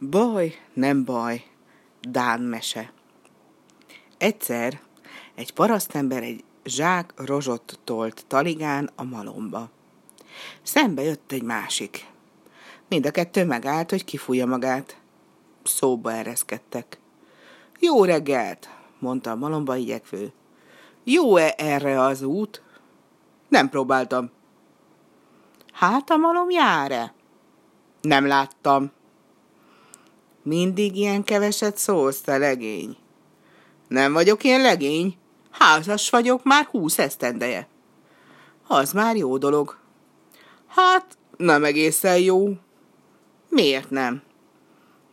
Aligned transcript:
Baj, 0.00 0.54
nem 0.72 1.04
baj, 1.04 1.44
Dán 2.00 2.40
mese. 2.40 2.92
Egyszer 4.18 4.80
egy 5.34 5.52
parasztember 5.52 6.22
egy 6.22 6.44
zsák 6.64 7.12
rozsot 7.16 7.78
tolt 7.84 8.24
taligán 8.26 8.90
a 8.94 9.04
malomba. 9.04 9.70
Szembe 10.62 11.02
jött 11.02 11.32
egy 11.32 11.42
másik. 11.42 12.06
Mind 12.88 13.06
a 13.06 13.10
kettő 13.10 13.44
megállt, 13.44 13.90
hogy 13.90 14.04
kifújja 14.04 14.46
magát. 14.46 15.00
Szóba 15.62 16.12
ereszkedtek. 16.12 16.98
Jó 17.78 18.04
reggelt, 18.04 18.70
mondta 18.98 19.30
a 19.30 19.36
malomba 19.36 19.76
igyekvő. 19.76 20.32
Jó-e 21.04 21.54
erre 21.56 22.00
az 22.00 22.22
út? 22.22 22.62
Nem 23.48 23.68
próbáltam. 23.68 24.30
Hát 25.72 26.10
a 26.10 26.16
malom 26.16 26.50
jár-e? 26.50 27.14
Nem 28.00 28.26
láttam. 28.26 28.92
Mindig 30.46 30.96
ilyen 30.96 31.24
keveset 31.24 31.76
szólsz, 31.76 32.20
te 32.20 32.38
legény. 32.38 32.96
Nem 33.88 34.12
vagyok 34.12 34.44
ilyen 34.44 34.60
legény. 34.60 35.16
Házas 35.50 36.10
vagyok 36.10 36.44
már 36.44 36.64
húsz 36.64 36.98
esztendeje. 36.98 37.68
Az 38.66 38.92
már 38.92 39.16
jó 39.16 39.38
dolog. 39.38 39.78
Hát, 40.66 41.18
nem 41.36 41.64
egészen 41.64 42.18
jó. 42.18 42.48
Miért 43.48 43.90
nem? 43.90 44.22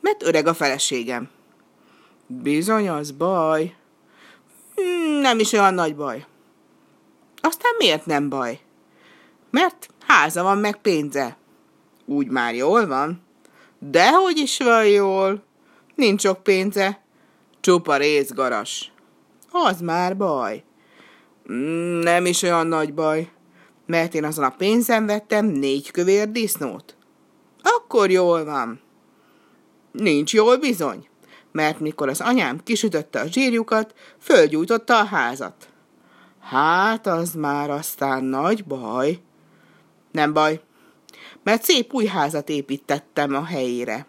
Mert 0.01 0.23
öreg 0.23 0.47
a 0.47 0.53
feleségem. 0.53 1.29
Bizony, 2.27 2.89
az 2.89 3.11
baj. 3.11 3.75
Hmm, 4.75 5.19
nem 5.19 5.39
is 5.39 5.51
olyan 5.51 5.73
nagy 5.73 5.95
baj. 5.95 6.25
Aztán 7.41 7.73
miért 7.77 8.05
nem 8.05 8.29
baj? 8.29 8.59
Mert 9.49 9.89
háza 10.07 10.43
van 10.43 10.57
meg 10.57 10.81
pénze. 10.81 11.37
Úgy 12.05 12.27
már 12.27 12.55
jól 12.55 12.87
van. 12.87 13.21
Dehogy 13.85 14.37
is 14.37 14.57
van 14.57 14.87
jól. 14.87 15.43
Nincs 15.95 16.21
sok 16.21 16.43
pénze. 16.43 17.01
Csupa 17.59 17.97
részgaras. 17.97 18.91
Az 19.51 19.81
már 19.81 20.17
baj. 20.17 20.63
Mm, 21.51 21.99
nem 21.99 22.25
is 22.25 22.41
olyan 22.41 22.67
nagy 22.67 22.93
baj, 22.93 23.31
mert 23.85 24.13
én 24.13 24.23
azon 24.23 24.43
a 24.43 24.49
pénzen 24.49 25.05
vettem 25.05 25.45
négy 25.45 25.91
kövér 25.91 26.31
disznót. 26.31 26.95
Akkor 27.61 28.09
jól 28.09 28.45
van. 28.45 28.81
Nincs 29.91 30.33
jól 30.33 30.57
bizony, 30.57 31.07
mert 31.51 31.79
mikor 31.79 32.09
az 32.09 32.21
anyám 32.21 32.63
kisütötte 32.63 33.19
a 33.19 33.27
zsírjukat, 33.27 33.93
fölgyújtotta 34.19 34.99
a 34.99 35.05
házat. 35.05 35.67
Hát, 36.39 37.07
az 37.07 37.33
már 37.33 37.69
aztán 37.69 38.23
nagy 38.23 38.65
baj. 38.65 39.19
Nem 40.11 40.33
baj, 40.33 40.61
mert 41.43 41.63
szép 41.63 41.93
új 41.93 42.05
házat 42.05 42.49
építettem 42.49 43.35
a 43.35 43.43
helyére. 43.43 44.05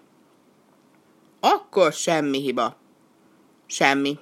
Akkor 1.40 1.92
semmi 1.92 2.40
hiba. 2.40 2.76
Semmi. 3.66 4.18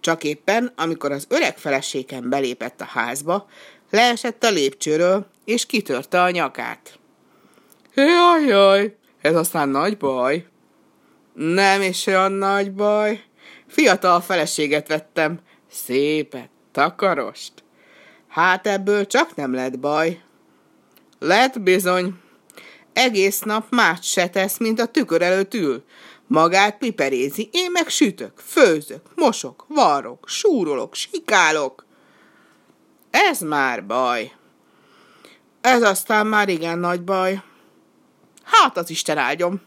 Csak 0.00 0.24
éppen, 0.24 0.72
amikor 0.76 1.12
az 1.12 1.26
öreg 1.28 1.58
feleségem 1.58 2.28
belépett 2.28 2.80
a 2.80 2.84
házba, 2.84 3.48
leesett 3.90 4.44
a 4.44 4.50
lépcsőről, 4.50 5.26
és 5.44 5.66
kitörte 5.66 6.22
a 6.22 6.30
nyakát. 6.30 6.98
Jaj, 7.94 8.44
jaj, 8.44 8.96
ez 9.20 9.34
aztán 9.34 9.68
nagy 9.68 9.96
baj. 9.96 10.46
Nem 11.34 11.82
is 11.82 12.06
olyan 12.06 12.32
nagy 12.32 12.72
baj. 12.72 13.24
Fiatal 13.66 14.20
feleséget 14.20 14.88
vettem, 14.88 15.40
szépet, 15.70 16.50
takarost. 16.72 17.52
Hát 18.28 18.66
ebből 18.66 19.06
csak 19.06 19.34
nem 19.34 19.54
lett 19.54 19.78
baj. 19.78 20.22
Lett 21.18 21.60
bizony. 21.60 22.20
Egész 22.92 23.40
nap 23.40 23.66
más 23.70 24.10
se 24.10 24.28
tesz, 24.28 24.58
mint 24.58 24.80
a 24.80 24.86
tükör 24.86 25.22
előtt 25.22 25.54
ül. 25.54 25.84
Magát 26.26 26.78
piperézi, 26.78 27.48
én 27.52 27.70
meg 27.70 27.88
sütök, 27.88 28.38
főzök, 28.38 29.02
mosok, 29.14 29.64
varrok, 29.68 30.28
súrolok, 30.28 30.94
sikálok. 30.94 31.86
Ez 33.10 33.40
már 33.40 33.86
baj. 33.86 34.32
Ez 35.60 35.82
aztán 35.82 36.26
már 36.26 36.48
igen 36.48 36.78
nagy 36.78 37.02
baj. 37.02 37.42
Hát 38.42 38.76
az 38.76 38.90
Isten 38.90 39.18
áldjon. 39.18 39.60